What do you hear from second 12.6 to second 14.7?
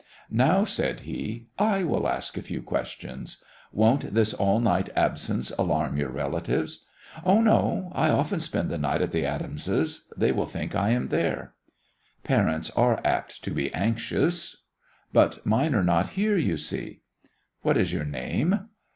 are apt to be anxious."